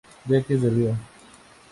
[0.27, 0.97] Jacques Derrida.